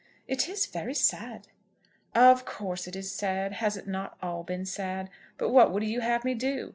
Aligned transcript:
"It 0.27 0.49
is 0.49 0.65
very 0.65 0.95
sad." 0.95 1.47
"Of 2.15 2.43
course 2.43 2.87
it 2.87 2.95
is 2.95 3.11
sad. 3.11 3.51
Has 3.53 3.77
it 3.77 3.85
not 3.87 4.17
all 4.19 4.41
been 4.41 4.65
sad? 4.65 5.11
But 5.37 5.49
what 5.49 5.71
would 5.71 5.83
you 5.83 6.01
have 6.01 6.25
me 6.25 6.33
do? 6.33 6.69